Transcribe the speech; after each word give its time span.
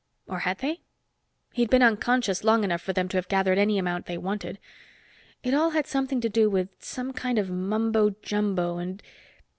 Or 0.27 0.39
had 0.39 0.57
they? 0.57 0.81
He'd 1.53 1.69
been 1.69 1.83
unconscious 1.83 2.43
long 2.43 2.63
enough 2.63 2.81
for 2.81 2.91
them 2.91 3.07
to 3.09 3.17
have 3.17 3.27
gathered 3.27 3.59
any 3.59 3.77
amount 3.77 4.07
they 4.07 4.17
wanted. 4.17 4.57
It 5.43 5.53
all 5.53 5.69
had 5.69 5.85
something 5.85 6.19
to 6.21 6.27
do 6.29 6.49
with 6.49 6.69
some 6.79 7.13
kind 7.13 7.37
of 7.37 7.51
mumbo 7.51 8.09
jumbo, 8.23 8.79
and.... 8.79 9.03